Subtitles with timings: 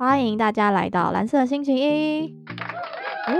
[0.00, 2.32] 欢迎大家来到蓝色星期一。
[3.26, 3.34] 哦，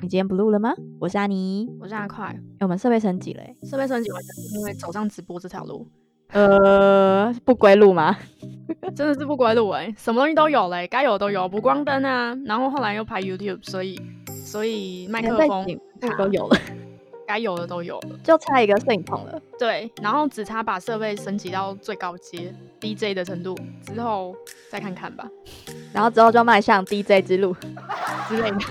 [0.00, 0.72] 你今天不录了吗？
[0.98, 2.24] 我是阿妮，我是阿快。
[2.24, 5.86] 哎，我们设备升级了，设备升级完全是因为走上直播这条路。
[6.28, 8.16] 呃，不归路吗？
[8.96, 14.00] 真的是不归路哎，什么东西都有嘞，该有都有，补光灯啊，然后后来又拍 YouTube，所以
[14.46, 15.66] 所以麦克风
[16.16, 16.56] 都有了。
[17.26, 19.40] 该有的都有了，就差一个摄影棚了。
[19.58, 24.34] 对，然后只差把设备升级到最高阶 DJ 的程度之后
[24.70, 25.26] 再看看吧。
[25.92, 27.54] 然后之后就迈向 DJ 之路
[28.28, 28.58] 之类的。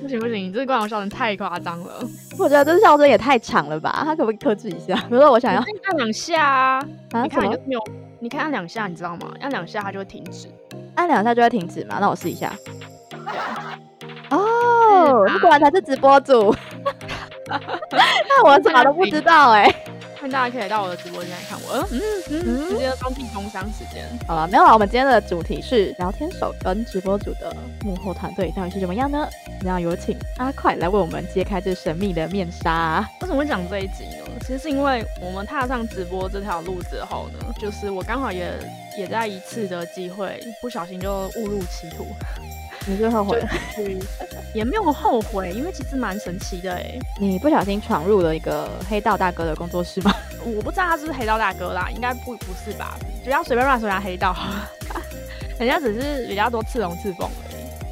[0.00, 2.02] 不行不行，你这个观众笑声太夸张了。
[2.38, 4.00] 我觉得这笑声也太长了吧？
[4.02, 4.94] 他可不可以克制一下？
[5.08, 6.82] 比如说我想要按两下啊，
[7.22, 7.84] 你看没有？
[8.18, 9.30] 你看按两下，你知道吗？
[9.40, 10.48] 按两下它就会停止。
[10.94, 11.98] 按两下就会停止吗？
[12.00, 12.50] 那我试一下。
[14.90, 16.54] 哦，你果然才是直播主，
[17.48, 19.72] 那我什么都不知道哎。
[20.22, 24.04] 那大家可以到我的直播间来看我，嗯嗯，直接当地工商时间。
[24.28, 24.70] 好了，没有了。
[24.74, 29.26] 我们今天的主题是聊天手跟直播主的幕后团队到底是怎么样呢？
[29.62, 33.02] 那有请阿快来为我们揭开这神秘的面纱。
[33.22, 34.26] 为什么会讲这一集呢？
[34.42, 38.52] 其实是因为我们踏上直播这条路之后呢，就是我刚好也
[38.98, 42.04] 也在一次的机会，不小心就误入歧途。
[42.90, 43.40] 你是后悔？
[44.52, 46.98] 也没有后悔，因为其实蛮神奇的哎。
[47.20, 50.12] 你不小心闯入了一个黑道大哥的工作室吗？
[50.44, 52.98] 我不知道他是不是黑道大哥啦，应该不不是吧？
[53.22, 54.34] 不要随便乱说人家黑道，
[55.58, 57.30] 人家只是比较多刺龙刺凤。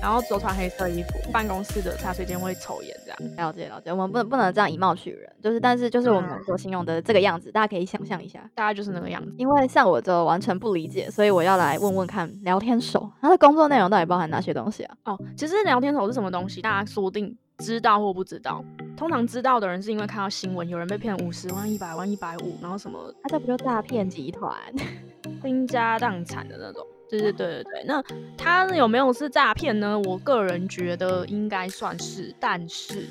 [0.00, 3.90] 然后着穿黑色衣服，办公室的茶水间会抽烟，这样了解了解。
[3.90, 9.32] 我们不能不能这样以貌取人，就是但是就是我们所形容的这个样子，大家可以想象一下，大概就是那个样子。
[9.36, 14.96] 因为像我就完全不理解，所以我要来问问看，聊天手他的工作内容到底包含哪些东西啊？
[15.04, 18.64] 哦，其实聊天手是什么东西，大家说不定知道或不知道。
[18.96, 24.52] 通常知道的人是因为看到新闻，有人被骗五十万、一百万、一百五，然后什么，他这不就诈骗集团，
[25.42, 26.84] 倾家荡产的那种。
[27.10, 28.02] 对对对对对，那
[28.36, 29.98] 他有没有是诈骗呢？
[30.00, 33.08] 我个人觉得应该算是，但是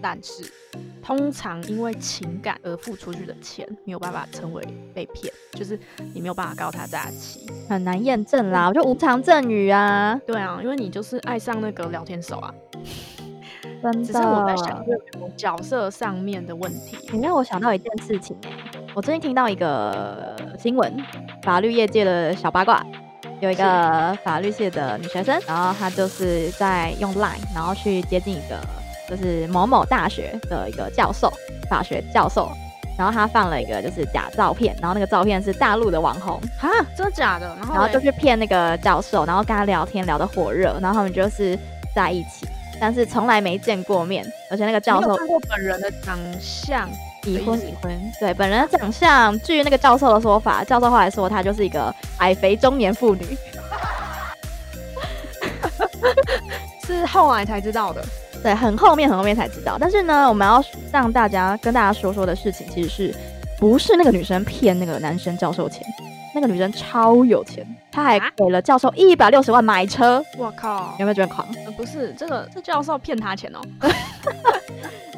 [0.00, 0.44] 但是，
[1.02, 4.62] 通常因为情感而付出去的钱没有办法称为
[4.94, 5.78] 被骗，就是
[6.14, 8.68] 你没有办法告他诈欺，很难验证啦。
[8.68, 12.54] 我就无偿赠与啊，对啊，因为你就是爱上那个聊天手啊，
[13.82, 14.04] 真的。
[14.04, 18.36] 只是我在想这个角色上面的问题，你让我想到一件事情
[18.94, 20.92] 我最近听到一个新闻，
[21.42, 22.84] 法律业界的小八卦。
[23.42, 28.56] 有一个法律系的女学生，然后她就是在用 Line，然后去接近一个
[29.08, 31.28] 就是某某大学的一个教授，
[31.68, 32.48] 法学教授，
[32.96, 37.52] 然后她放了一个就是假照片，然后那个照片是大陆的网红，哈，真的假的？
[37.56, 41.58] 然后就去骗那个教授，然后跟他聊天聊得火热，然后他们就是
[41.92, 42.46] 在一起，
[42.80, 46.88] 但是从来没见过面，而且那个教授看过本人的长相。
[47.24, 53.22] 已婚已婚，对本人的长相，据那个教授的说法，教授后来说他就是一个矮肥中年妇女，
[56.84, 58.04] 是后来才知道的，
[58.42, 59.76] 对，很后面很后面才知道。
[59.78, 63.14] 但是呢，我们要让大家跟大家说说的事情，其实是
[63.58, 65.86] 不是那个女生骗那个男生教授钱？
[66.34, 70.24] 那个女生超有钱，她还给了教授一百六十万买车。
[70.38, 71.46] 我靠，有没有觉得狂？
[71.76, 73.60] 不是，这个这教授骗她钱哦。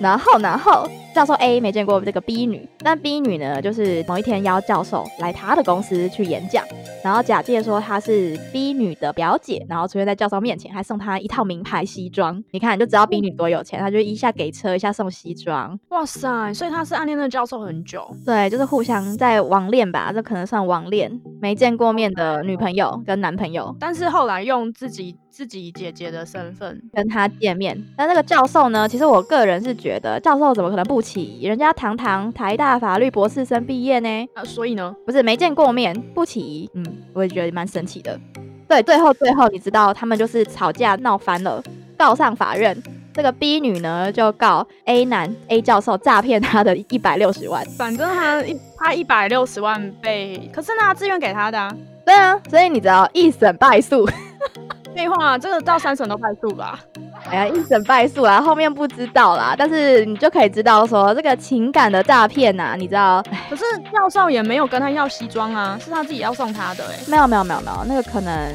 [0.00, 6.64] 然后，然后教授 A 没见过这个 B 女，但 B 女呢，就是某一天邀教授来他的公司去演讲，
[7.02, 12.42] 然后假借说她是 B 女的表姐，然后出现在教授面前，还送她一套名牌西装。
[12.50, 15.78] 你看，你就知道 B 女多有钱，她就一下给车，一下送西装。
[15.90, 18.04] 哇塞，所以她是暗恋那个教授很久。
[18.26, 21.20] 对，就是互相在网恋吧，这可能算网恋。
[21.40, 27.78] 没见过面的女朋友跟男朋友，但是后来用自己自己姐姐的身份跟他见面。
[27.96, 28.88] 但那个教授呢？
[28.88, 31.46] 其实我个人是觉得，教授怎么可能不起疑？
[31.46, 34.28] 人家堂堂台大法律博士生毕业呢？
[34.32, 36.70] 啊，所以呢，不是没见过面不起疑。
[36.72, 38.18] 嗯，我也觉得蛮神奇的。
[38.66, 41.62] 对，最后最后你知道他们就是吵架闹翻了，
[41.98, 42.74] 告上法院。
[43.12, 47.64] 这个 B 女呢，就告 A 男 A 教授诈骗她的一百六十万。
[47.76, 51.58] 反正他一他一百六十万被，可是呢，自愿给他的。
[51.58, 51.76] 啊。
[52.06, 54.08] 对啊，所以你知道一审败诉。
[54.96, 56.80] 废话，这个到三审都败诉吧？
[57.30, 59.54] 哎呀，一审败诉啊，后面不知道啦。
[59.56, 63.22] 但是你就可以知道说，这个情感的诈骗呐，你知道？
[63.50, 66.84] 可是教授也没有跟他要西装啊，是他自己要送他的。
[66.86, 68.54] 哎，没有没有没有没有，那个可能。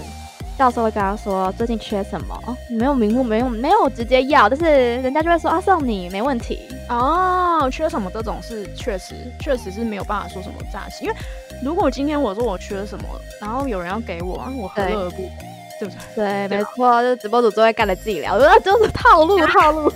[0.57, 4.65] 教授会跟他说最近缺什么，哦没有名目，没有没有直接要，但是
[5.01, 7.69] 人家就会说啊送你没问题哦。
[7.71, 11.15] 缺什么这种是确实确实是没有办法说什么诈欺，因为
[11.63, 13.05] 如果今天我说我缺什么，
[13.39, 15.31] 然后有人要给我，我何乐而不？
[15.79, 16.47] 对不对？
[16.47, 19.91] 对，没错，就是直播主最会干的伎俩，我就是套路 套路。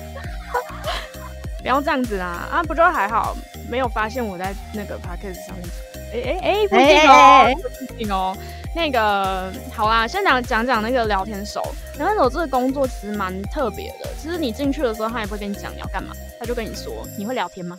[1.62, 3.36] 不要这样子啦，啊不就还好，
[3.70, 5.66] 没有发现我在那个 p a c k a g e 上面。
[6.14, 7.54] 哎哎哎，不行哦，
[7.88, 8.38] 不行哦。
[8.76, 11.62] 那个好啦，先讲讲讲那个聊天手。
[11.98, 17.78] 聊天手这个工作其实蛮特别的，其实你进去的时候，他也不会跟你讲你要干嘛，他就跟你说你会聊天吗？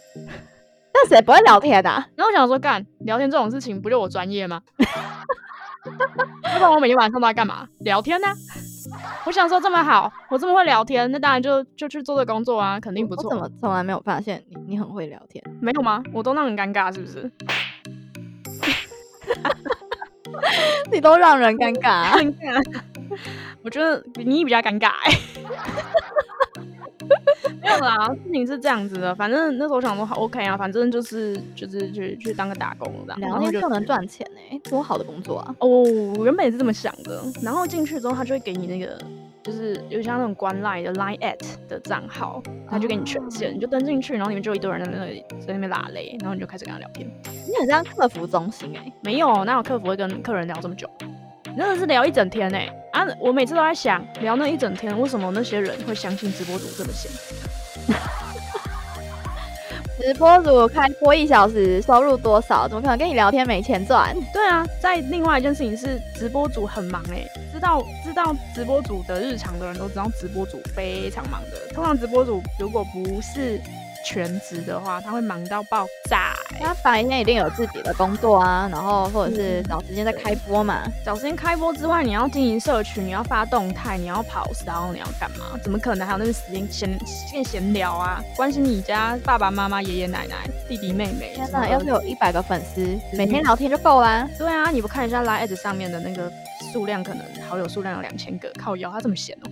[0.94, 4.62] 那谁不会聊天的、 然后我想说，干聊天这种事情不就我专业吗？
[5.84, 7.66] 不然我每天晚上都在干嘛？
[7.80, 8.26] 聊天呢、
[9.26, 13.24] 我想说这么好，我这么会聊天，那当然就就去做这工作啊，肯定不错。
[13.24, 15.44] 我怎么从来没有发现你你很会聊天？
[15.60, 16.02] 没有吗？
[16.12, 17.30] 我都让人尴尬是不是？
[20.90, 22.12] 你都让人尴尬、啊。
[23.62, 25.12] 我觉得你比较尴尬哎、
[27.62, 35.54] 没有啦，事情是这样子的，反正那时候我想说好 OK 啊，反正就是就是去去当个打工这样，然聊后就天就能赚钱哎、多好的工作啊！
[35.58, 35.68] 哦，
[36.16, 37.22] 我原本也是这么想的。
[37.42, 38.98] 然后进去之后，他就会给你那个，
[39.42, 41.38] 就是有点像那种关 line 的 line at
[41.68, 47.08] 的账号，他就给你权限，你就登进去，然后里面就有一堆人在那里在那边拉雷，然后你就开始跟他聊天。
[47.46, 50.88] 你很像客服中心哎、没有，哪有客服会跟客人聊这么久？
[51.56, 52.58] 真的是聊一整天呢、
[52.90, 53.06] 啊！
[53.18, 57.10] 我每次都在想，聊那一整天，为什么那些人会相信直播主这么闲？
[59.96, 62.66] 直播主开播一小时，收入多少？
[62.66, 64.12] 怎么可能跟你聊天没钱赚？
[64.32, 71.72] 对啊，在另外一件事情是，直播主很忙哎、知道知道直播主的日常的人都知道，直播主非常忙的。
[71.72, 73.60] 通常直播主如果不是
[74.04, 76.60] 全职的话，他会忙到爆炸、欸。
[76.60, 80.82] 他白天一定有自己的工作啊，然后或者是找时间在开播嘛。
[81.04, 85.58] 找时间开播之外，你要经营社群，你要发动态，你要跑然后你要干嘛？
[85.62, 88.22] 怎么可能还有那个时间闲闲闲聊啊？
[88.36, 91.32] 关心你家爸爸妈妈、爷爷奶奶、弟弟妹妹。
[91.34, 94.28] 天哪，要是有一百个粉丝，每天聊天就够啦。
[94.38, 96.30] 对啊，你不看一下 Line Edge 上面的那个
[96.74, 99.46] 数量，可能好友数量有两千个，靠腰，他这么闲哦、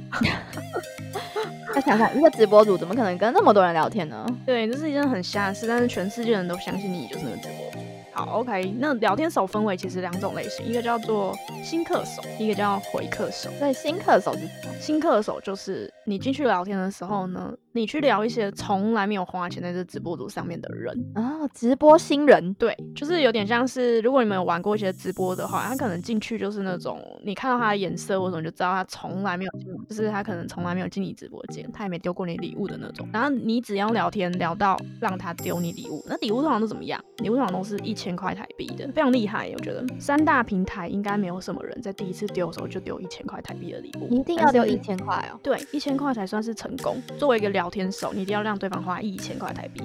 [1.73, 4.27] 再想想，一个直播主怎么可能跟那么多人聊天呢？
[4.45, 7.79] 对，这是一件很瞎的事，但是全世界人都相信你就是那个直播主。
[8.13, 11.33] 好，OK，那聊天手分为其实两种类型，一个叫做
[11.63, 13.49] 新客手，一个叫回客手。
[13.61, 14.75] 对新客手是什么？
[14.81, 20.95] 新客手就是你进去聊天的时候呢，你去聊一些从来没有花钱在这直播组上面的人。
[21.15, 22.53] 哦，直播新人。
[22.55, 33.09] 对，就是有点像是，如果你们有玩过一些直播的话，他可能进去就是那种，你看到他的颜色或者你就知道他从来没有进，就是他可能从来没有进你直播间，他也没丢过你礼物的那种。
[33.13, 37.03] 然后你只要聊天聊到让他丢你礼物，那礼物通常都怎么样？
[37.19, 39.51] 礼物通常都是一千块台币的，非常厉害。
[39.55, 45.39] 我觉得三大平台应该没有什么人在第一次丢的时候就丢一千块台币的礼物，你一定要丢一千块哦。
[45.43, 47.01] 对，一千块才算是成功。
[47.19, 49.83] 作为一个聊天手，你一定要让对方花一千块台币。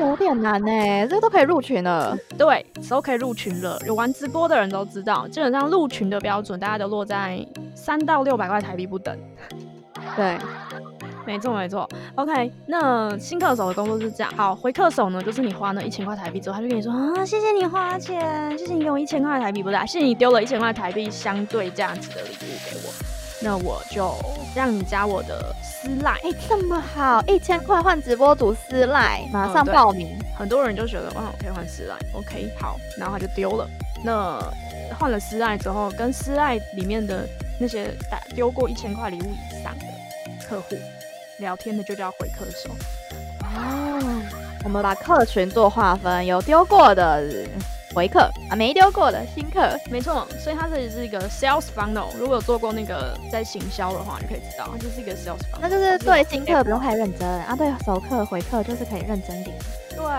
[0.00, 2.16] 有点难呢，这个都可以入群了。
[2.38, 3.78] 对，都可以入群了。
[3.86, 9.16] 有玩直播的人都知道，基本上入群的标准大家都落在三到六百块台币不等。
[10.16, 10.36] 对，
[11.26, 11.88] 没错没错。
[12.16, 14.32] OK，那新客手的工作是这样。
[14.34, 22.92] 好，回客手呢，就是你花那一千块台币之后，他就跟你说啊，谢谢你花钱，谢谢你给我一千块台币，不是、啊，谢谢你丢了一千块台币相对价值的礼物给我，
[23.44, 24.10] 那我就
[24.54, 26.12] 让你加我的私赖。
[26.22, 30.18] 哎，这么好，一千块换直播组私赖，马上报名。
[30.34, 33.68] 很多人就觉得哇，我可以换私赖，OK，好，然后他就丢了。
[34.02, 34.40] 那
[34.98, 37.28] 换了私赖之后，跟私赖里面的
[37.60, 39.84] 那些打丢过一千块礼物以上的
[40.48, 40.74] 客户
[41.36, 42.70] 聊天的，就叫回客手。
[43.42, 44.00] 哦，
[44.64, 47.22] 我们把客群做划分，有丢过的
[47.94, 48.20] 回客
[48.50, 49.78] 啊，没丢过的新客。
[49.90, 52.08] 没错，所以它这里是一个 sales funnel。
[52.18, 55.60] 如果有做过那个在行销的话，你可以知道，它就是一个 sales funnel。
[55.60, 59.56] 那就是对新客不用太认真啊，对熟客回客就是可以认真点。
[60.04, 60.10] 对，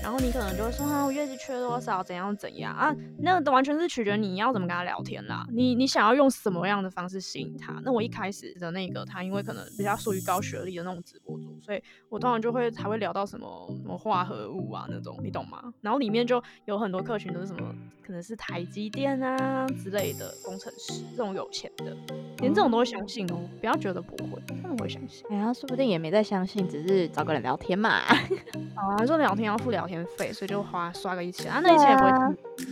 [0.00, 5.44] 然后你可能就会说啊，我月子缺多少，怎样怎样啊，那个完全是取决你要怎么跟他聊天啦。
[5.50, 7.72] 你你想要用什么样的方式吸引他？
[7.84, 15.60] 那我一开始的那个他，因为可能比较属于高学历的那种直播主，所以我通常就会才会聊到什么什么化合物啊那种，你懂吗？
[15.80, 21.96] 然后里面就有很多客群都是什么，可能是台积电啊之类的工程师，这种有钱的，
[22.38, 25.26] 连这种都会相信哦，不要觉得不会，他们会相信。
[25.30, 27.90] 哎呀，说不定也没在相信，只是找个人聊天嘛。
[28.74, 32.10] 啊，说聊天要付聊天费，所以就花刷个一千啊，那一千也不会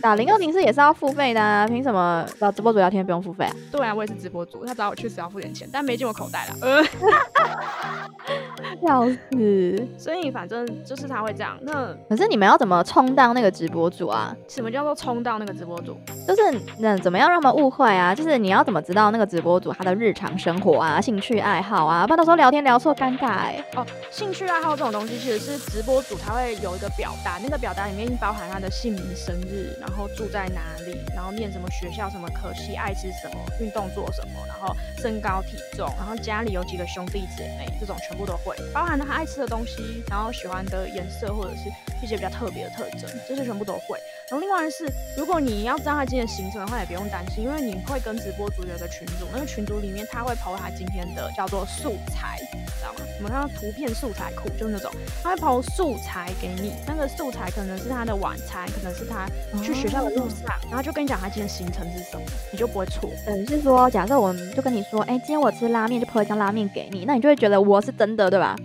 [0.01, 3.55] 打零二零四也是要付费的、啊，凭什么找直播主聊天不用付费啊？
[3.71, 6.55] 对啊，我也是直播主，他找我确实要付点钱，但没进我口袋啦。
[6.61, 6.83] 呃，
[8.81, 9.87] 笑死！
[9.97, 11.57] 所以反正就是他会这样。
[11.61, 14.35] 那可是你们要怎么充当那个直播主啊？
[14.47, 15.97] 什么叫做充当那个直播主？
[16.27, 16.41] 就是
[16.79, 18.13] 那怎么样让他们误会啊？
[18.13, 41.69] 就是你要怎么知道那个直播主他的日常生活啊、兴趣爱好啊，不然到时候聊天聊错尴尬哎、哦，兴趣爱好这种东西其实是直播主他会有一个表达，那个表达里面包含他的姓名、生日，然后住在哪里，然后念什么学校、什么科系、爱吃什么、运动做什么，然后身高体重，然后家里有几个兄弟姐妹，这种全部都会，包含了他爱吃的东西，然后喜欢的颜色或者是
[42.03, 43.97] 一些比较特别的特征，这些全部都会。
[44.29, 52.39] 然后另外是，如果你要知道他今天行程的话，也不用担心，因为你会跟直播组有一个群组，那个群组里面他会抛他今天的叫做素材，
[52.77, 52.99] 知道吗？
[53.17, 59.27] 我们看到图片素材库就是那种，他会抛素材给你，那个素材可能是他的晚餐，可能是他
[59.61, 63.09] 去学校的路上，然后就跟你讲他今天行程是什么，你就不会错。
[63.25, 68.55] 等于是说，假设我们就跟你说，哎，今天我吃拉面，就泼一张拉面给你，那你就会觉得我是真的，对吧？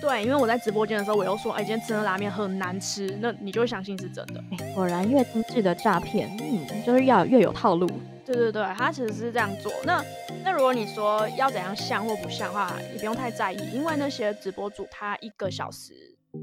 [0.00, 4.42] 对，因为我在直播间的时候，我又说，哎，今天吃的拉面很难吃，那你就会相信是真的。
[4.50, 7.88] 哎，果然越精致的诈骗，嗯，就是要越有套路。
[8.24, 9.72] 对对对，他其实是这样做。
[9.84, 10.04] 那
[10.44, 15.92] 那如果你说要怎样像或不像的话，也不用太在意，因为那些直播主他一个小时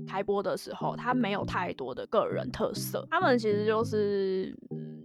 [0.07, 4.55] 开播的时候，他没有太多的个人特色，他们其实就是，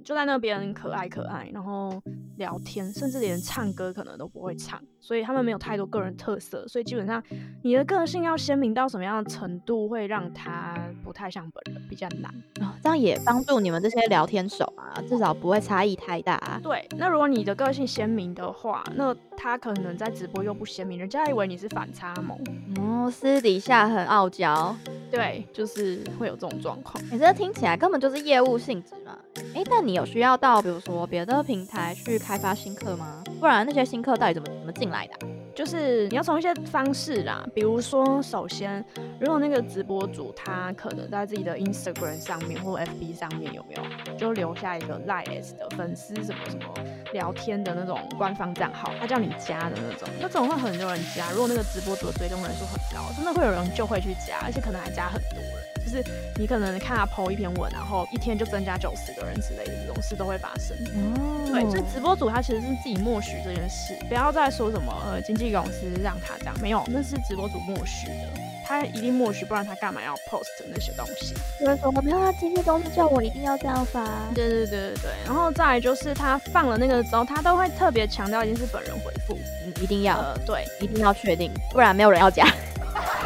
[0.02, 2.02] 就在那边可爱可爱，然后
[2.36, 4.80] 聊天，甚至连唱歌可能都不会唱。
[5.00, 7.22] 所以他们没有太多个人特色，所以基本上
[7.62, 12.74] 你的个性要鲜明到什么样的程度，会让他不太像本人，比较难啊。
[12.82, 16.58] 这样也帮助你们这些聊天手啊，至少不会差异太大。
[16.62, 22.38] 对，那如果你的个性鲜明的话，那他可能在直播又不鲜明，人家以为你是反差萌
[22.78, 24.74] 哦，私底下很傲娇。
[25.10, 27.04] 对，就是会有这种状况。
[27.12, 29.16] 你这听起来根本就是业务性质嘛？
[29.54, 33.22] 哎，但你有需要到比如说别的平台去开发新客吗？
[33.38, 35.14] 不然那些新客到底怎么怎么进来的？
[35.54, 38.84] 就是你要从一些方式啦，比如说，首先，
[39.20, 45.24] 如果那个直播主他可能在自己的 Instagram 上面或 FB 上面有没有，就留下一个 Line
[45.56, 46.74] 的粉丝什么什么
[47.12, 51.30] 聊天的那种官方账号，他叫你加的那种，那种会很多人加。
[51.30, 55.64] 如果那个直播主的追踪人数很高，真的会有人就会去加，而且可能还加很多人。
[55.84, 56.02] 就是
[56.38, 60.74] 你可能看他 PO 一篇文，然后一天就增加九十个人之类的这种事都会发生。
[60.96, 68.28] 哦，对，所以直播主他其实是自己默许这件事，不要再说什么呃经纪公司让他这样，没有，那是直播主默许的，
[68.66, 71.34] 他一定默许，不然他干嘛要 post 那些东西？
[71.60, 74.04] 因为说没有，他经纪公司叫我一定要这样发。
[74.34, 79.38] 对对对对对，然后再来就是他放了那个之后，他都会特别强调一定是本人回复，
[79.80, 82.46] 一定要，呃对，一定要确定，不然没有人要加。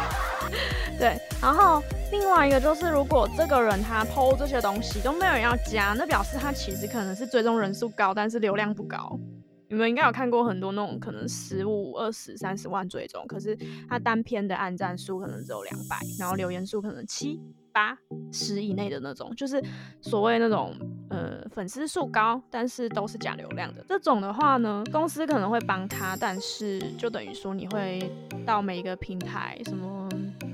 [0.99, 1.83] 对，然后。
[2.11, 9.19] 另外一个就是，如果这个人他 PO 这些东西都没有人要加，那表示他其实可能是追踪人数高，但是流量不高。
[9.67, 13.55] 你们应该有看过很多那种可能十五、二十、三十万追踪，可是
[13.87, 17.39] 他单篇的按赞数可能只有两百，然后留言数可能七。
[17.71, 17.95] 八
[18.33, 19.63] 十以内的那种，就是
[20.01, 20.75] 所谓那种
[21.11, 28.11] 呃粉丝数高，但是都是假流量的这种的话呢，公司可能会帮他，但是就等于说你会
[28.43, 30.09] 到每一个平台，什么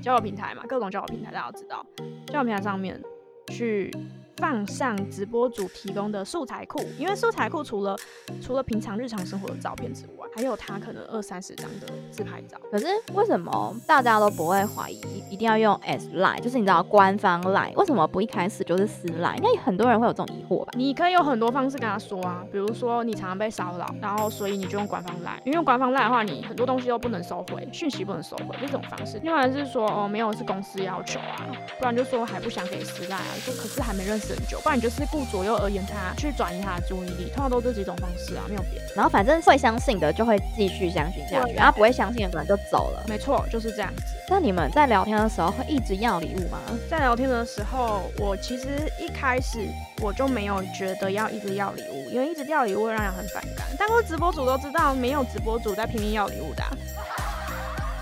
[0.06, 1.84] 交友平台嘛，各种交友平台大家都知道，
[2.28, 3.02] 交友平台上面
[3.48, 3.90] 去。
[4.36, 7.96] 放上直播主提供的素材库，因为素材库除了
[8.42, 12.58] 除了平常日常生活的照片之外，还有他可能二三十张的自拍照。
[12.70, 15.00] 可是为什么大家都不会怀疑
[15.30, 16.40] 一定要用 S Line？
[16.40, 19.36] 就是你知道官方 Line，为什么不一开始就是私 Line？
[19.36, 20.72] 应该很多人会有这种疑惑吧？
[20.76, 29.18] 你可以有很多方式跟他说啊，比如说你常常被骚扰，然后所以你就用官方 Line，因为用官方 Line 的话，你很多东西都不能收回，讯息不能收回，这种方式。
[29.22, 31.46] 另外是说哦，没有是公司要求啊，
[31.78, 35.06] 不然就说还不想给私 Line 啊，说可是还没认识很久，不然你就是。
[35.08, 38.86] 顾左右而言他，去转移他的注意力，通常都这几种方式啊，没有别的。
[38.96, 43.04] 然后反正会相信的就会继续相信下去，然后不会相信的可能就走了。
[43.06, 44.02] 没错，就是这样子。
[44.28, 46.58] 那你们在聊天的时候会一直要礼物吗？
[46.90, 49.68] 在聊天的时候，我其实一开始
[50.02, 53.64] 我就没有觉得要一直要礼物，因为一直要礼物会让人很反感。
[53.78, 56.64] 但是直播主都知道，没有直播主在拼命要礼物的，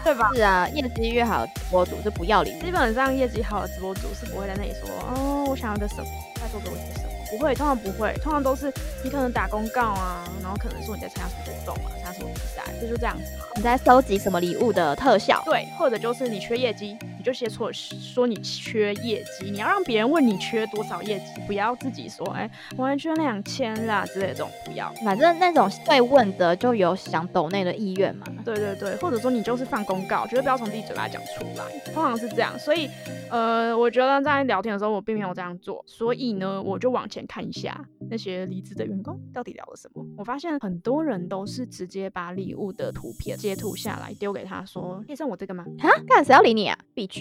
[0.04, 0.30] 对吧？
[0.34, 2.60] 是啊，业绩越好的直播主是不要脸。
[2.60, 6.04] 基本上业绩好的直播主是不会在那里说，哦，我想要个什么。
[6.52, 7.08] 做给我些什么？
[7.30, 12.40] 不会，通常不会，通常都是你可能打公告啊，然后可能说你在参加什么活动啊，参加什么比
[12.74, 13.24] 赛，这就这样子。
[13.56, 15.42] 你在收集什么礼物的特效？
[15.44, 16.96] 对，或者就是你缺业绩。
[17.16, 24.92] 你就写错说你缺业绩，你要让别人问你缺多少业绩，不要自己说哎，我还缺两千啦之类的这种，不要。
[25.02, 28.26] 反正那种被问的就有想抖内的意愿嘛。
[28.44, 31.64] 对对对，或者说你就是放公告，绝对不要从自己嘴巴讲出来，
[31.94, 32.58] 通常是这样。
[32.58, 32.90] 所以
[33.30, 40.04] 呃，我觉得在聊天的时候我并没有这样做，所以呢，我就往前看一下那些离职的员工到底聊了什么。
[40.16, 45.64] 我发现很多人都是直接把礼物的图片截图下来丢给他说，可以送我这个吗？
[45.80, 46.78] 啊，干谁要理你啊？
[46.94, 47.06] 必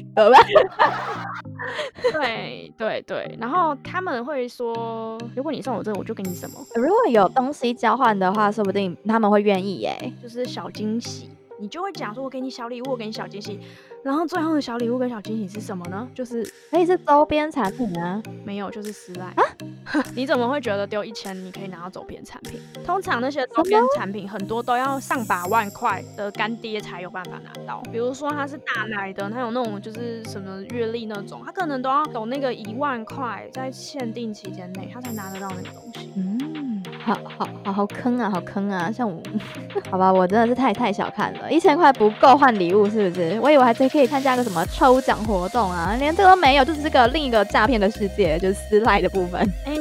[2.13, 6.56] 对对对，然后他们会说，如果你送我这个，我就给你什么。
[6.75, 11.30] 如果有东西交换的话，说不定他们会愿意耶，就是小惊喜。
[11.63, 13.58] 你就会讲说我给你小礼物，我给你小惊喜，
[14.03, 16.05] 然后最后的小礼物跟小惊喜是什么呢？
[16.13, 19.43] 就是可以是周边产品啊，没有，就是私赖啊。
[20.13, 22.60] 你怎么会觉得丢一千你可以拿到周边产品？
[22.86, 27.82] 通常那些周边产品很多都要上百万块的干爹才有办法拿到。
[27.89, 36.12] 比如说他是大奶的，他有那种就是什么阅历那种，他可能都要有那个一万块，在限定期间内他才拿得到那个东西。
[36.17, 38.90] 嗯，好好好好坑啊，好坑啊！
[38.92, 39.22] 像我，
[39.92, 43.40] 好吧，我真的是太太小看了，一千块不够换礼物是不是？
[43.42, 49.42] 我以为还可以参加个什么抽奖活动啊，连这都没有，就是这个另一个诈骗的世界，就是私赖的部分。
[49.66, 49.74] 哎。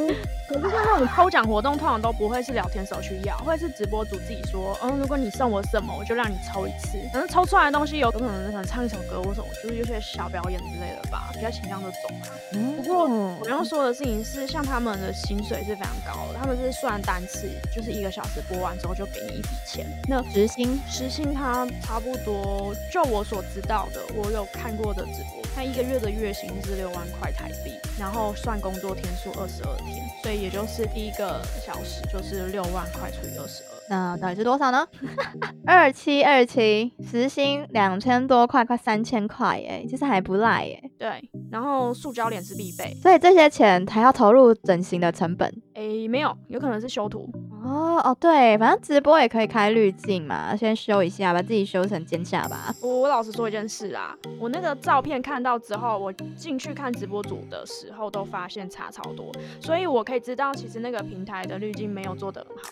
[0.93, 6.99] 那种抽奖活动，通常都不会是聊天手去要，会是直播主自己说，嗯，如果你送我什么，我就让你抽一次。
[7.11, 12.29] 可能抽出来的东西有可能唱一首歌或什么，就是有些小表演之类的吧，比较倾向这种啊。
[12.77, 13.09] 不过
[13.41, 19.87] 我要说的事情是，像他们的薪水是非常高的，他们是算单次，就是一个小时播完之后就给你一笔钱。
[20.07, 30.43] 那时薪时薪它差不多，就我所知道的，我有看过的直播，他一个月的月薪是六万块台币，然后算工作天数二十二天，所以。
[30.43, 34.85] 也就是第一个小时就是六万块除以二十二，那到底是多少呢？
[35.65, 40.83] 二七二七，时薪两千多块，快三千块耶，其实还不赖耶。
[40.99, 45.49] 对，然后塑胶脸是必备，所以这些钱还要投入整形的成本。
[45.75, 47.31] 诶，没有，有可能是修图。
[47.63, 52.75] 哦哦，对，反正直播也可以开滤镜嘛，先修一下，把自己修成尖下巴。
[52.83, 62.63] 我我老实说一件事啊，我那个照片看到之后，我进去看直播组的时候都发现差超多，所以我可以知道其实那个平台的滤镜没有做得很好。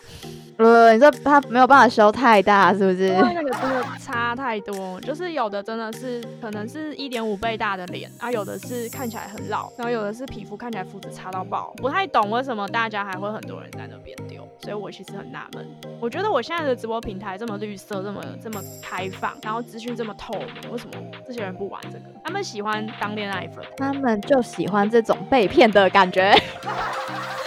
[0.63, 3.07] 呃，你说他没有办法修太大，是不是？
[3.07, 14.81] 因为那个真的差太多，就是有的真的是可能是一点五倍大的脸，啊，有的是看起来很老，然后有的是皮肤看起来肤质差到爆，不太懂为什么大家还会很多人在那边丢，所以。
[14.81, 15.63] 我其实很纳闷，
[15.99, 20.93] 我觉得我现在的直播平台这么绿色，这么这么开放，然后资讯这么透明，为什么
[21.27, 22.05] 这些人不玩这个？
[22.23, 26.33] 他们喜欢当恋爱粉，他们就喜欢这种被骗的感觉。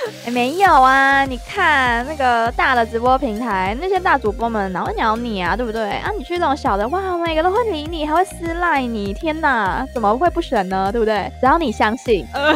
[0.33, 5.91] 没有啊，你看那个大的直播平台，那些大主播们哪会鸟你啊，对不对？
[5.99, 10.91] 啊，你去这种小的，哇，每个都会理你，还会私赖你，天哪，怎么会不选呢？
[10.91, 11.31] 对不对？
[11.41, 12.55] 只要你相信，呃，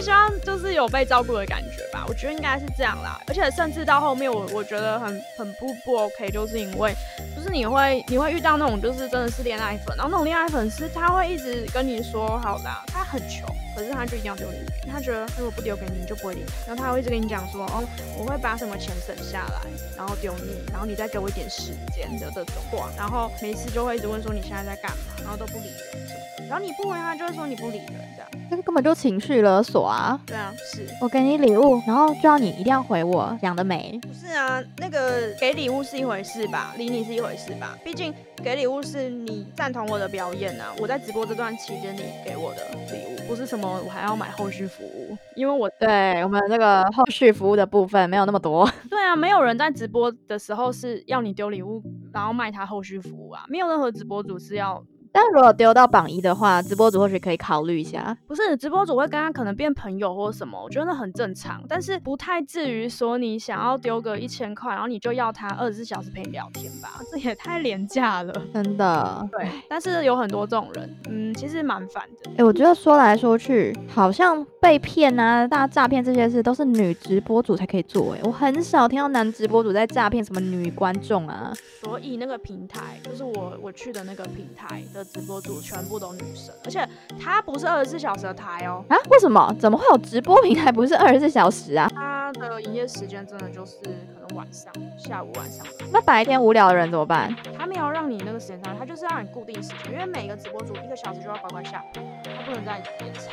[0.00, 2.04] 希望就是有被照顾的感觉吧。
[2.08, 6.94] 我觉得应该是这样啦，而且甚至到后面，我我觉得很很不不 OK，就是因为，
[7.34, 17.84] 就是你会你会遇到那种就是真的是恋爱粉，然后那种恋爱粉是他会一直跟你说好啦，他很穷，可是他就一定要丢礼物，他觉得如果不丢给你，你就不会理他，然后他会一直跟你讲说，哦，
[18.18, 19.60] 我会把什么钱省下来，
[19.96, 22.54] 然后丢你，然后你再给我一点时间的这种。
[22.70, 28.28] 话，然后每次就会一直问说你现在在干嘛，然后都不理人，然后你不回他就会说你不理人这样。
[28.48, 30.20] 这个根本就情绪勒索啊！
[30.24, 33.98] 对啊，是我给你礼物，然后就要你一定要回我，讲的美。
[34.02, 37.76] 不是啊，那个给礼物是一回事吧，理你是一回事吧。
[37.84, 42.60] 毕竟给礼物是你赞同我的表演啊，我在直播这段期间你给我的
[42.92, 48.70] 礼物，不是什么我还要买后续服务，因为我对我们那个后续服务的部分没有那么多。
[48.88, 51.82] 对啊，没有人在直播的时候是要你丢礼物，
[52.12, 54.80] 然后卖他后续服务啊，没有任何直播主是要。
[55.12, 58.16] 但如果丢到榜一的话，直播主或许可以考虑一下。
[58.26, 61.62] 不是，直播主会跟他可能变朋友或什么，我觉得那很正常。
[61.68, 67.00] 但是不太至于说你想要丢个一千块，然后你就要他二十四小时陪你聊天吧？
[67.10, 69.28] 这也太廉价了，真的。
[69.32, 72.30] 对，但是有很多这种人，嗯，其实蛮烦的。
[72.36, 78.14] 哎，我觉得说来说去，好像被骗啊、大诈骗这些事都是女直播主才可以做。
[78.14, 81.52] 哎，我很少听到男直播主在诈骗什么女观众啊。
[81.80, 85.05] 所以那个平台就是我我去的那个平台的。
[85.12, 86.86] 直播组全部都女生，而且
[87.18, 88.84] 它不是二十四小时的台哦。
[88.88, 88.96] 啊？
[89.10, 89.54] 为什么？
[89.58, 91.88] 怎么会有直播平台不是二十四小时啊？
[91.94, 95.66] 它的营业时间真的就是可能晚上、下午、晚上。
[95.92, 97.34] 那白天无聊的人怎么办？
[97.58, 103.24] 他没有让你那个时间上，他就是让你固定时间，因为每个直播组一个小时就要乖乖下播，他不能再延长。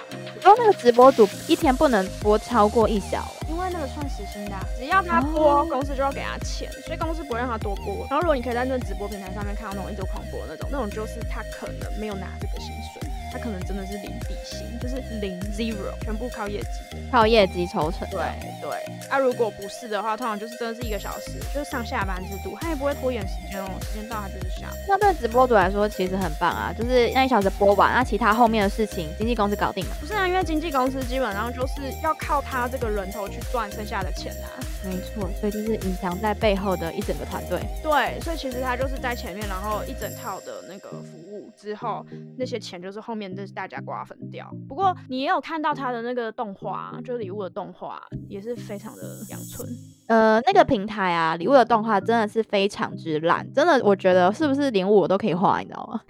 [0.42, 8.06] 然后那个直播组一天不能播超过一小，因为那个算时薪的，只要他播，公司就要给他钱，所以公司不会让他多播。
[8.10, 13.03] 然后如果你可以在那直播平台上面看到那种一直狂播那种，那种就是他可能没有拿这个薪水。
[13.34, 16.68] 他可能真的是零底薪，就是零 zero，全部靠业绩，
[17.12, 18.08] 靠业绩抽成。
[18.12, 18.22] 对
[18.62, 18.70] 对，
[19.10, 24.68] 啊，如果不是的话，通常就是真的是一个小时，就是上下班制度，他也不会拖延时间哦，时间到他就是下。
[24.88, 29.96] 那对直播主来说其实很棒啊，就是那一小时播完，那其他后面的事情经纪公司搞定了。
[30.00, 34.62] 不是啊，因为经纪公司基本上就是要靠他这个人头去赚剩下的钱啊。
[34.86, 37.60] 没错，所以就是隐藏在背后的一整个团队。
[37.82, 42.06] 对，所以其实他就是在前面，然后一整套的那个服务之后，
[42.38, 44.50] 那些钱就是后面就是大家瓜分掉。
[44.68, 49.68] 不过你也有看到他的那个动画，就礼物的动画也是非常的阳春。
[50.08, 56.02] 呃，那个平台啊，礼物的动画真的是非常之烂，真的，我觉得是不是连我都可以画，你知道吗？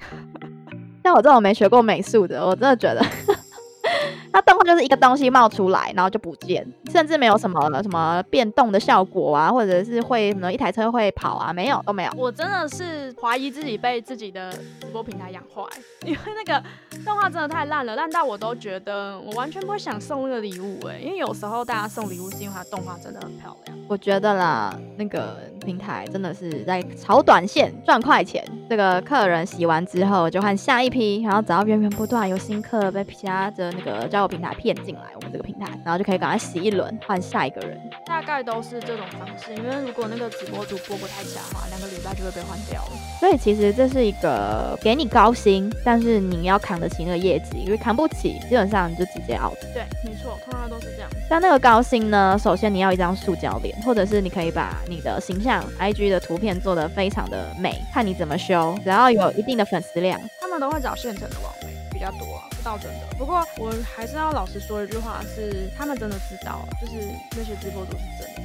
[1.03, 3.05] 像我这种没学过美术的，我真的觉得。
[4.33, 12.11] 它动画就是一个东西冒出来，然后就不见，甚至没有什么什么变动的效果啊，或者是会什么一台车会跑啊，没有都没有。
[12.17, 15.61] 我真的是怀疑自己被自己的直播平台养坏，
[16.03, 16.61] 因为那个
[17.05, 23.77] 动画真的太烂了，烂到我都觉得我完全不会想送那个礼物哎，因为有时候大家送礼物是因为它动画真的很漂亮。
[23.87, 28.43] 我觉得啦，那个平台真的是在炒短线赚快钱。
[28.69, 37.77] 这个客人洗完之后就换下一批，然后只要源源不断有新客被其他的那个交友平台骗进来我们这个平台，然后就可以赶快洗一轮换下一个人。
[38.05, 42.91] 大概都是这种方式，因为如果那个直播主播不太强的话，两个礼拜就会被换掉了。
[43.19, 49.59] 所以其实这是一个给你高薪，但是你要扛得起那个业绩，因为扛不起，基本上你就直接 out。
[49.73, 51.09] 对，没错，通常都是这样。
[51.29, 53.73] 但那个高薪呢，首先你要一张塑胶脸。
[53.83, 63.07] 或者是你可以把你的形象、IG 的图片做得非常的美，看你怎么修，只要有一定的粉丝量，他们都会找现成的网美比较多，倒真的。
[63.17, 66.93] 不过我还是要老实说一句话，是他们真的知道，就是
[67.35, 68.41] 那些直播主是真的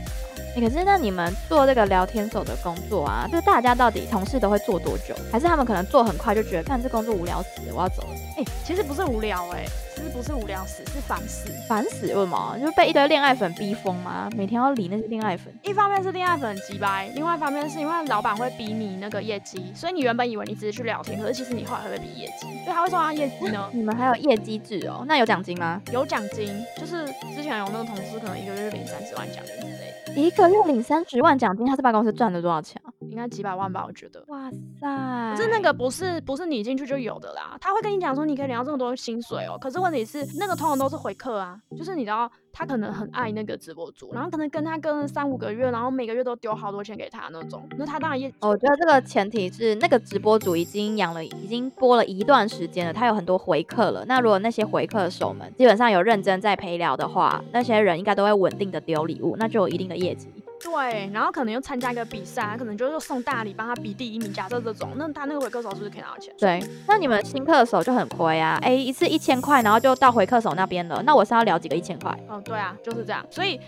[0.61, 5.15] 可是那你们做这个聊天手的工作啊，就大家到底同事都会做多久？
[5.31, 8.15] 还是他们可能做很快就觉得，看这工作无聊死，我要走了？
[8.39, 9.65] 哎，其实不是无聊哎。
[9.99, 11.51] 其实不是无聊死，是烦死。
[11.69, 12.57] 烦死为什么？
[12.61, 14.31] 就是被一堆恋爱粉逼疯吗？
[14.37, 15.53] 每天要理那些恋爱粉。
[15.65, 23.69] 一方面是恋爱粉急掰，另外一方面是因为老板会逼你那个业绩，所以你原本以为你只是去聊天，可是其实你后来会被逼业绩，所以他会说他业绩呢？
[23.73, 25.05] 你们还有业绩制哦？
[25.09, 25.83] 那有奖金吗？
[25.93, 30.13] 有奖金，就是之前有那个同事可能一个月领三十万奖金之类的。
[30.15, 32.81] 一个又领三十万奖金，他是办公室赚了多少钱？
[33.19, 34.25] 该几百万吧，我觉得。
[34.29, 34.51] 哇
[34.81, 35.35] 塞！
[35.37, 39.59] 可是那个不是不是你进去就有的啦，他会跟你讲说你可以领到这么多薪水哦。
[39.61, 48.33] 可是问题是那个通常都是回客啊，就是你知道他可能很爱那个直播主，然后可能跟他跟了三五个月，然后每个月都丢好多钱给他那种，那他当然也。
[48.41, 54.05] 我觉得这个前提是那个直播主已经养了，已经播了一段时间了，他有很多回客了。
[54.07, 60.29] 那如果那些回客手们基本上有认真在陪聊的话，那些人应该都会稳定的丢礼物，那就有一定的业绩。
[60.63, 64.33] 对，然后可能又参加一个比赛，可能就是送大礼帮他比第一名。
[64.33, 66.33] 假设这种，那他那个回客手是不是可以拿到钱？
[66.39, 68.59] 对，那你们新客手就很亏啊！
[68.63, 71.03] 哎，一次一千块，然后就到回客手那边了。
[71.05, 72.11] 那我是要聊几个一千块？
[72.29, 73.25] 哦，对啊，就是这样。
[73.31, 73.59] 所以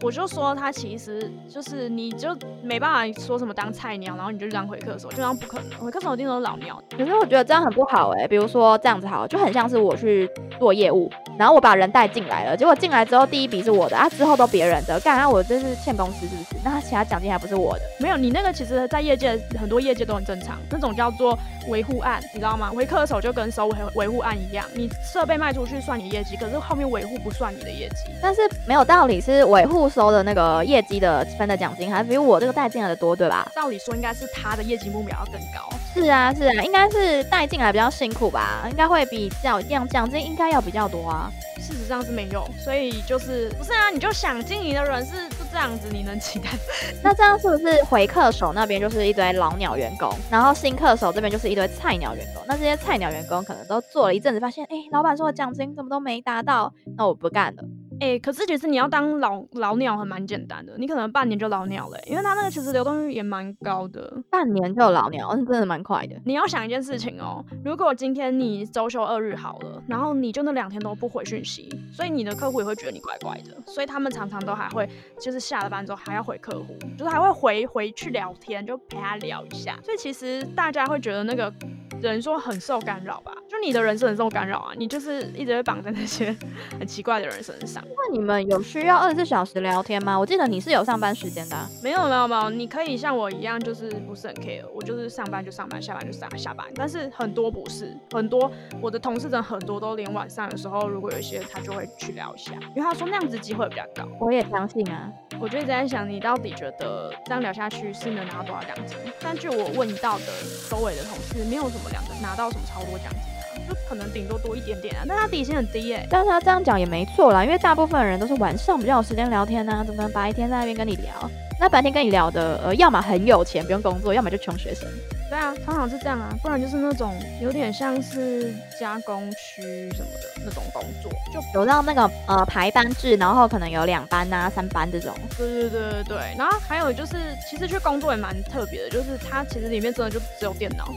[0.00, 5.78] 我就说他其实就是你就没办法说什么当菜鸟，然后你就当回客手，就当不可能。
[5.78, 6.82] 回客手一定都是老鸟。
[6.96, 8.26] 可是我觉得这样很不好哎。
[8.26, 16.60] 比如说这样子好，就很像是我去做业务，然后我把人带进来了，结果进来之后第一笔是我的啊，之后都别人的，干啊我这是欠公司是不是？
[16.64, 17.18] 那他其他奖。
[17.18, 22.70] 金还不是我的，没有你那个，其实，在业界很多业界都很正常，那种叫做维护案，你知道吗？
[22.70, 28.12] 回客手就跟收维维护案一样，你设备卖出去算你业绩，可是后面维护不算你的业绩。
[28.22, 33.50] 但是没有道理是维护收的那个业绩的分的奖金还比我这个带进来的多，对吧？
[33.52, 35.68] 照理说应该是他的业绩目标要更高。
[35.92, 41.28] 是啊是啊，应该是带进来比较辛苦吧，应该会比较样奖金应该要比较多啊。
[41.60, 43.90] 事实上是没有，所以就是不是啊？
[43.92, 46.48] 你就想经营的人是就这样子，你能期待？
[47.02, 52.42] 那这样是不是回客手那边就是一堆老鸟员工，然后新客手这边就是一堆菜鸟员工？
[52.46, 57.62] 那这些菜鸟员工可能都做了一阵子，发现哎，老板说的奖金怎么都没达到，那我不干了。
[58.00, 66.14] 哎，可是其实你要当老老鸟还蛮简单的，你可能半年就老鸟了，因为他那个其实流动率也蛮高的，半年就老鸟，真的蛮快的。
[66.24, 74.88] 你要想一件事情哦，如果今天你周休二日好了，然后你就那两天都不回讯息，所以你的客户也会觉得你怪怪的，所以他们常常都还会
[75.20, 79.78] 就是下了班之后还要回客户，就是还会回回去聊天，就陪他聊一下。
[79.82, 81.52] 所以其实大家会觉得那个
[82.00, 83.32] 人说很受干扰吧？
[83.48, 86.34] 就你的人是很受干扰啊，你就是一直被绑在那些
[86.78, 87.82] 很奇怪的人身上。
[87.96, 90.18] 那你们有需要二十四小时聊天吗？
[90.18, 91.56] 我记得你是有上班时间的。
[91.82, 96.66] 没有没有没有，你可以像我一样，就是不是很 care，我就是上班就上班，下班就上下班。
[96.74, 104.08] 但是很多不是，很多我的同事真的很多都连晚上的时候，如果有一些他就会去聊一下，因为他说那样子机会比较高。
[104.20, 108.96] 我也相信啊，我就一直在想，你到底觉得这样聊下去是能拿到多少奖金？
[109.20, 110.26] 但据我问到的
[110.70, 113.37] 周围的同事，没有什么两个拿到什么超多奖金。
[113.68, 121.12] 就可能顶多多一点点啊，但他底薪很低耶、但是他这样讲也没错啦，因为大部分人都是晚上比较有时间聊天呐、怎么可能白天在那边跟你聊？
[121.60, 124.88] 那白天跟你聊的，呃，要么很有钱不用工作，要么就穷学生。
[125.28, 135.12] 对啊，通常是这样啊，不然就是那种有点像是加工区什么的那种工作，就有到那个呃排班制，然后可能有两班呐、三班这种。
[135.36, 136.16] 对对对对对。
[136.38, 137.16] 然后还有就是，
[137.50, 140.88] 其实去工作也蛮特别的，就是它其实里面真的就只有电脑，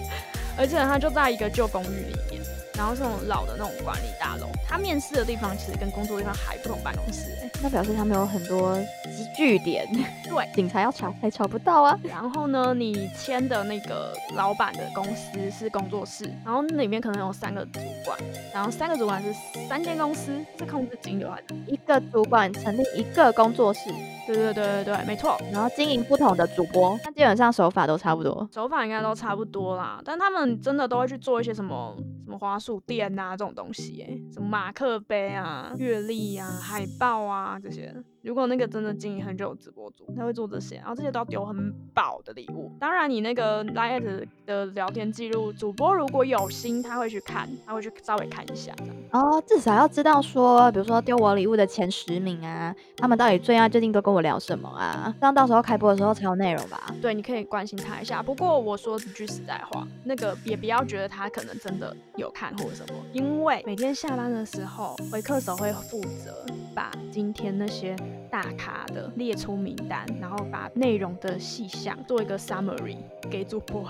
[0.56, 2.42] 而且它就在一个旧公寓里面。
[2.76, 9.88] 然后这种老的那种管理大楼，他面试的地方其实跟工作地方还不同办公室、欸，那表示他们有很多集聚点，
[10.24, 12.00] 对，警察要查还查不到啊。
[12.04, 18.18] 然后呢，你签的那个老板的公司是工作室，然后里面可能有三个主管，
[18.54, 19.34] 然后三个主管是
[19.68, 21.56] 三间公司，是控制金流来的。
[21.68, 23.90] 一个主管成立一个工作室，
[24.26, 25.40] 对对对对对，没错。
[25.52, 28.48] 然后经营不同的主播，那基本上手法都差不多。
[28.54, 37.91] 手法应该都差不多啦，但他们真的都会去做一些什么什么花束店啊这种东西、欸，什么马克杯啊、月历啊、海报啊这些。
[38.24, 42.72] 如果那个真的经营很久的直播主，他会做这些，然后这些都要丢很饱的礼物。
[42.80, 48.72] 当然，你那个 Line 的聊天记录，主播如果有心，他会去看，他会去稍微看一下。
[49.12, 55.14] 哦，至少要知道说，比如说丢我礼物的前十名啊，他们到底最爱最近都跟我聊什么啊？
[55.20, 56.94] 这样到时候开播的时候才有内容吧？
[57.02, 58.22] 对，你可以关心他一下。
[58.22, 67.96] 不过我说一句实在话，那个也不要觉得他可能真的有看或者什么，因为每天下班的时候，回客手会负责把今天那些
[68.30, 72.97] 大咖的列出名单，然后把内容的细项做一个 summary
[73.30, 73.86] 给主播。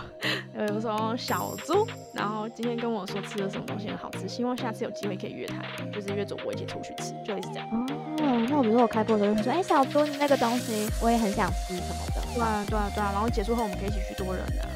[0.53, 7.67] 呃，有时候小猪，然后今天跟我说吃了什么东西很好吃，希望下次有机会可以约他，就是约主播一起出去吃，就类似这样。
[7.71, 12.21] 哦，那我比如说我开播的时候会说，哎、小猪你那个东西我也很想吃什么的。
[12.33, 13.11] 对啊，对啊，对啊。
[13.13, 14.67] 然后结束后我们可以一起去多人啊。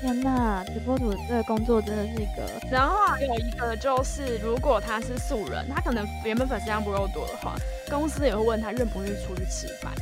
[0.00, 7.54] 哦，天呐，直播主这个工作真的是一个，然后还有一个就是，如果他是素人，他可能原本粉丝量不够多的话，
[7.90, 9.92] 公司也会问他愿不愿意出去吃饭，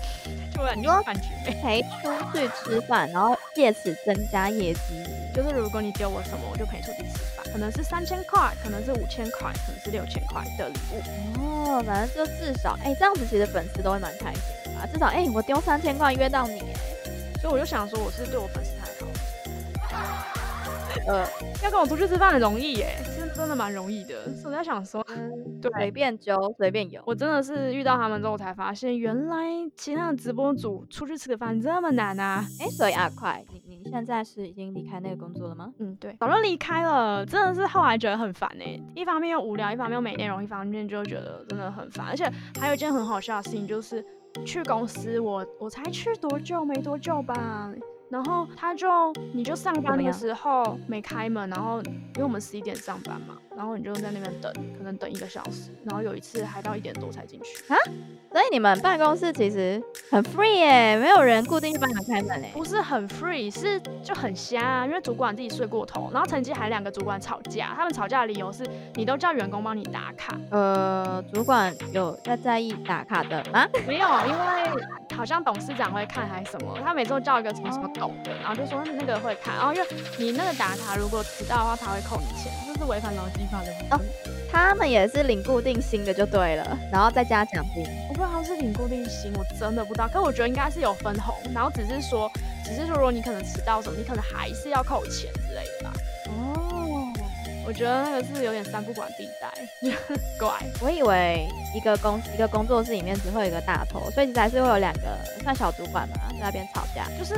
[0.55, 1.61] 就很有感觉没？
[1.63, 1.89] 陪出
[2.33, 5.05] 去吃饭，然后借此增加业绩。
[5.35, 11.41] 就是如果你丢我什么，我就陪你出去吃饭，可能是三千块，可能是五千块，可能是六千块的礼物。
[11.41, 14.87] 哦，反正就至少，哎、这样子其实粉丝都会蛮开心的吧？
[14.93, 16.61] 至少，哎、我丢三千块约到你，
[17.41, 18.71] 所以我就想说，我是对我粉丝
[21.07, 21.27] 呃，
[21.63, 24.25] 要跟我出去吃饭很容易耶，真真的蛮容易的。
[24.35, 25.91] 所以我在想说，随对。
[25.91, 27.03] 便揪，随便有。
[27.07, 29.37] 我真的是遇到他们之后，才发现原来
[29.77, 32.45] 其他的直播主出去吃个饭这么难啊！
[32.61, 35.73] 哎、所以阿快，你你现在是已经离开那个工作了吗？
[35.79, 42.07] 嗯，对，早就离开了，真的是后来觉得很烦哎、一方面又无聊，一方面又没内容，一方面就觉得真的很烦。
[42.07, 42.31] 而且
[42.61, 44.05] 还有一件很好笑的事情，就是
[44.45, 47.73] 去公司我我才去多久没多久吧，
[48.11, 48.89] 然后他就
[49.35, 57.65] 你就上班的时候没开门，然后因为我们十一点上班嘛，然后你就在那边等，可能等一个小时，然后有一次还到一点多才进去。
[58.31, 62.51] 所以你们办公室其实很 free 耶，没有人固定去帮你们开门哎。
[62.53, 68.65] 不是很 free，是就很瞎、啊，因为主管自己睡过头，然后曾经还两个主管吵架，他们吵架的理由是
[68.95, 73.67] 你都叫员工帮你打卡，呃，主管有在在意打卡的吗？
[73.87, 74.85] 没有，因为
[75.17, 79.89] 好像董事长会看还是什么，他每次都叫一个什么什么董的，然后就说那个会看，然后因为
[80.19, 83.97] 你那个打卡如果迟到的话，他会扣你钱，这是违反劳基法的。
[83.97, 84.01] 哦
[84.51, 87.85] 他们也是领固定薪的就对了，然后再加奖金。
[88.09, 92.31] 我不知道是领固定薪，我真的不知道，可我觉得应该是有分红，然后只是说，
[92.65, 95.93] 只是说如果你可能迟到什么，你可能还是要扣钱之类的吧。
[97.69, 99.53] 哦，我觉得那个是有点三不管地带，
[100.39, 100.49] 怪。
[100.81, 107.07] 我以为一个公一个工作室里面只会有一个大头，所以其实还是会有两个算小主管嘛，在那边吵架。
[107.19, 107.35] 就是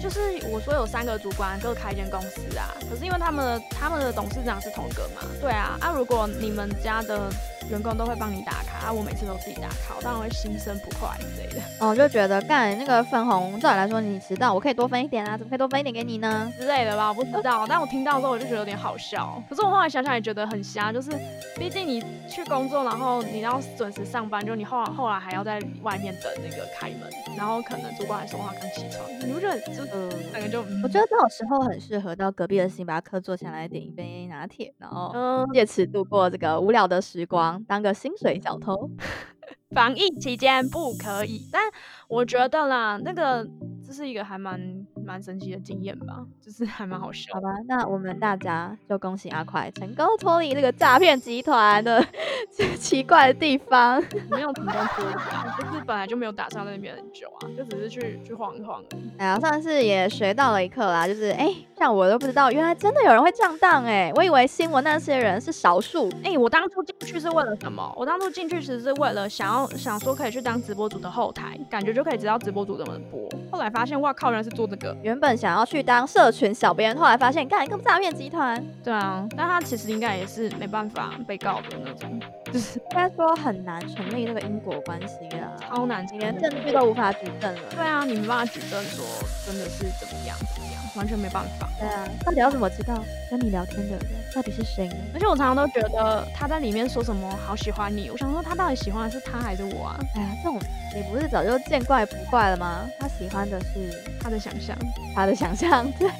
[0.00, 7.28] 就是我说有三个主管各开一间公司啊，可是因为他们的他们的董事长是同个嘛，对啊，啊如果你们家的
[7.70, 11.60] 员工都会帮你打卡，啊我每次都自己打卡，我当然会心生不快之类的。
[11.80, 16.52] 哦，就觉得干那个分红，照理来说你迟到，我可以多分一点啊，怎么可以多分一点给你呢？
[16.58, 21.10] 之类的吧，我不知道，但我听到之后我就觉得有点好笑，可是我后来想想也觉得很瞎，就是
[21.56, 30.82] 毕竟你去工作，然后你要准时上班，就你后来后来还要在外面等那个开门，然后可能主管还说话刚起床，你不觉得就呃，整个就嗯。
[30.84, 38.90] 我觉得这种时候很适合到隔壁的星巴克坐下来点一杯拿铁，然后嗯 借此度过这个无聊的时光，当个薪水小偷。
[39.74, 41.62] 防疫期间不可以，但
[42.08, 43.44] 我觉得啦，那个
[43.84, 47.40] 这是一个还蛮蛮神奇的经验吧，就是 还蛮好笑好。
[47.40, 52.04] 吧，那我们大家就恭喜阿快成功脱离这个诈骗集团的
[52.78, 54.02] 奇怪的地方。
[54.30, 59.10] 没有成功脱离啊，就是本来就没有打算在那边很久啊，就只是去去晃一晃而已。
[59.18, 61.46] 哎呀，算是也学到了一课啦，就是哎、
[61.78, 64.10] 下像我都不知道，原来真的有人会这样当哎！
[64.16, 66.10] 我以为新闻那些人是少数。
[66.24, 67.94] 哎，我当初进去是为了什么？
[67.94, 73.28] 我当初进去其实是为了想要想说可以去当直播主的后台，感觉就可以知道直播主怎么播。
[73.52, 74.93] 后来发现，哇靠，原来是做这个。
[75.02, 78.62] 原本想要去当社群小编，后来发现，干一个诈骗集团。
[78.82, 82.20] 对啊，但他其实应该也是没办法被告的那种。
[82.52, 87.60] 就是应该说很难成立那个因果关系啊，超难，连证据都无法举证了。
[87.70, 89.04] 对啊，你没办法举证说
[89.44, 90.63] 真的是怎么样怎么样，
[90.94, 91.68] 完全没办法。
[91.78, 94.00] 对啊，到底要怎么知道跟你聊天的人
[94.34, 94.96] 到底是谁呢？
[95.12, 99.96] 而且我常常都觉得他在里面说什么好喜欢你，我想说他到底喜欢的是他还是我啊？
[100.14, 100.58] 哎呀，这种
[100.94, 102.88] 你不是早就见怪不怪了吗？
[102.98, 104.76] 他喜欢的是他的想象，
[105.14, 106.10] 他的想象， 对，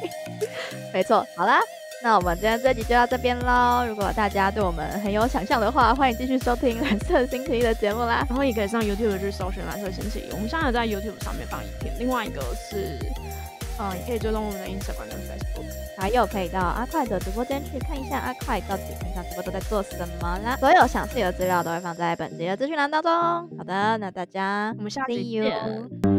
[0.92, 1.26] 没错。
[1.36, 1.60] 好啦。
[2.02, 3.82] 那我们今天这集就到这边喽。
[3.88, 8.26] 如果大家对我们很有想象的话，欢迎继续收听蓝色星期一的节目啦。
[8.28, 10.30] 然后也可以上 YouTube 去搜寻蓝色星期一。
[10.32, 12.98] 我们现在在 YouTube 上面放影片，另外一个是，
[13.78, 15.66] 嗯，也可以追踪我们的 Instagram 跟 Facebook，
[15.98, 20.56] 还有可以到阿快的直播间去看一下阿快到底平常直播都在做什么啦。
[20.58, 23.10] 所有详细的资料都会放在本集的资讯栏当中。
[23.58, 26.13] 好的，那大家我们下期见。